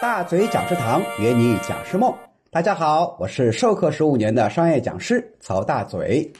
[0.00, 2.16] 大嘴讲师堂约你讲师梦，
[2.50, 6.32] 大家好，我是授课十五年的商业讲师曹大嘴。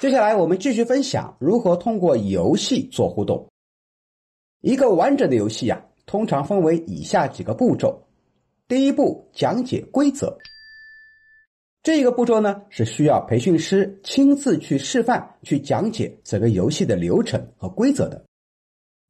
[0.00, 3.48] 接下来我们继续分享如何通过游戏做互动。
[4.62, 8.08] 一个完整的游戏啊，通常分为以下几个步骤。
[8.66, 10.36] 第一步，讲解规则。
[11.84, 18.24] 这个步骤呢，是需要培训师亲自去示范、去讲解整个游戏的流程和规则的。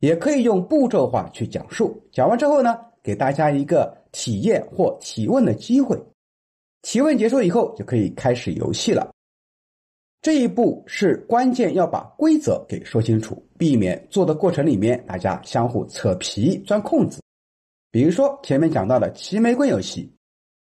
[0.00, 2.02] 也可以用步骤化去讲述。
[2.12, 6.00] 讲完之后呢，给大家一个体验或提问的机会。
[6.82, 9.10] 提问结束以后，就可以开始游戏了。
[10.22, 17.20] 这一步是关键，要把规则给说清楚，避免做的过程里面大家相互扯皮、钻空子。
[17.90, 20.12] 比如说前面讲到的齐眉棍游戏，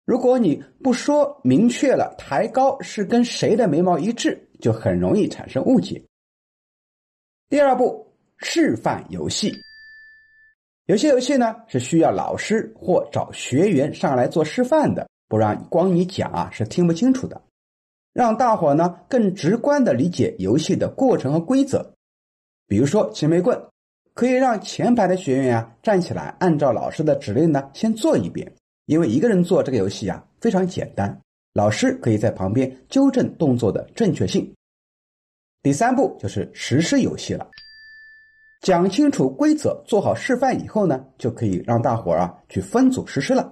[0.06, 6.04] 如果你不说明确了抬高是跟谁的眉毛一致，就很容易产生误解。
[7.50, 8.05] 第二步。
[8.38, 9.54] 示范游戏，
[10.86, 17.42] 有些游戏呢是需要老师或找学员上来做示范的，不然光你讲啊是听不清楚的。
[18.14, 21.94] 让大伙呢更直观的理解游戏的过程和规则。
[22.68, 23.62] 比如说齐眉棍，
[24.14, 28.54] 可以让前排的学员啊站起来，按照老师的指令呢先做一遍，
[28.86, 31.22] 因为一个人做这个游戏啊非常简单，
[31.54, 34.54] 老师可以在旁边纠正动作的正确性。
[35.62, 37.50] 第三步就是实施游戏了。
[38.62, 43.52] 讲清楚规则，做好示范以后呢，就可以让大伙儿啊去分组实施了。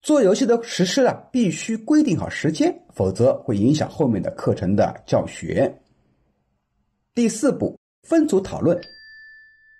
[0.00, 5.80] 做游戏的实施啊，必须规定好时间，否则会影响后面的课程的教学。
[7.14, 8.80] 第四步，分组讨论。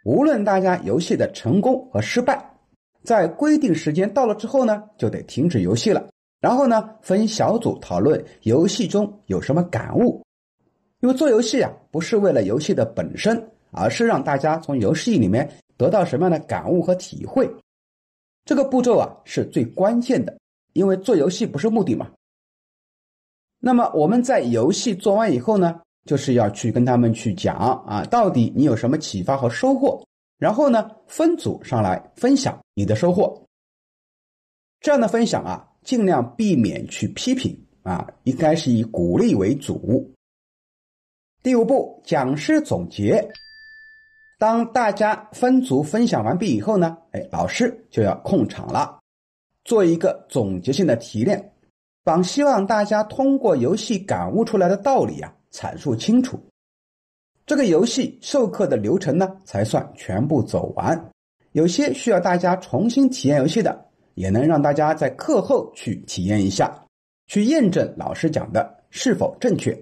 [0.04, 2.52] 无论大家游戏的成功和失败，
[3.04, 6.08] 在规定时间到了之后呢，就得停止游戏了。
[6.40, 10.22] 然后呢，分小组讨论游戏中有什么感悟。
[11.00, 13.50] 因为做游戏啊，不是为了游戏的本身。
[13.70, 17.48] 而是让大家从游戏里面得到什么样的感悟和体会，
[18.44, 20.38] 这个步骤啊是最关键的，
[20.72, 22.10] 因为做游戏不是目的嘛。
[23.60, 30.06] 那么我们在游戏做完以后呢，就是要去跟他们去讲啊，到底你有什么启发和收获，
[30.38, 33.42] 然后呢分组上来分享你的收获。
[34.80, 40.14] 这样的分享啊，尽量避免去批评啊，应该是以鼓励为主。
[41.42, 43.28] 第五步，讲师总结。
[44.38, 49.00] 当大家分组分享完毕以后呢，哎，老师就要控场了，
[49.64, 51.52] 做一个总结性的提炼，
[52.04, 56.38] 把希望大家通过游戏感悟出来的道理啊阐述清楚。
[57.46, 61.10] 这个游戏授课的流程呢才算全部走完。
[61.50, 66.84] 有些需要大家重新体验游戏的，也能让大家在课后去体验一下，
[67.26, 69.76] 去验证老师讲的是否正确。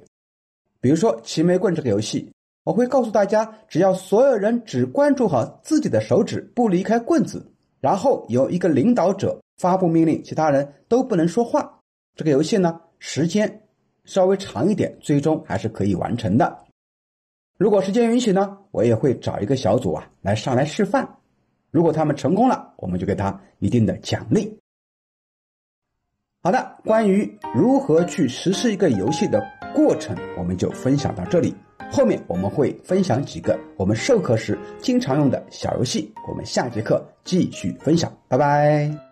[0.80, 2.26] 比如说齐眉棍这个游戏。
[2.66, 11.78] 我会告诉大家，只要所有人只关注好自己的手指，不离开棍子，然后由一个领导者发布命令，其他人都不能说话。
[12.16, 13.62] 这个游戏呢，时间
[14.04, 16.58] 稍微长一点，最终还是可以完成的。
[17.56, 21.08] 如果时间允许呢，我也会找一个小组啊来上来示范。
[21.70, 24.58] 如果他们成功了，我们就给他一定的奖励。
[26.42, 29.40] 好的，关于如何去实施一个游戏的
[29.72, 31.54] 过程，我们就分享到这里。
[31.90, 39.05] 后面我们会分享几个我们授课时经常用的小游戏，我们下节课继续分享，拜拜。